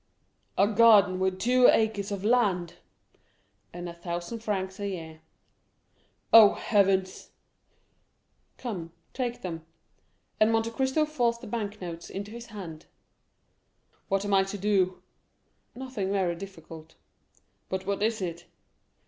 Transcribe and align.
"A 0.57 0.67
garden 0.67 1.19
with 1.19 1.37
two 1.37 1.67
acres 1.71 2.11
of 2.11 2.23
land!" 2.25 2.73
"And 3.71 3.87
a 3.87 3.93
thousand 3.93 4.39
francs 4.39 4.79
a 4.79 4.87
year." 4.87 5.21
"Oh, 6.33 6.55
heavens!" 6.55 7.29
"Come, 8.57 8.93
take 9.13 9.43
them," 9.43 9.63
and 10.39 10.51
Monte 10.51 10.71
Cristo 10.71 11.05
forced 11.05 11.41
the 11.41 11.45
bank 11.45 11.79
notes 11.81 12.09
into 12.09 12.31
his 12.31 12.47
hand. 12.47 12.87
"What 14.07 14.25
am 14.25 14.33
I 14.33 14.41
to 14.45 14.57
do?" 14.57 15.03
"Nothing 15.75 16.11
very 16.11 16.35
difficult." 16.35 16.95
"But 17.69 17.85
what 17.85 18.01
is 18.01 18.23
it?" 18.23 18.47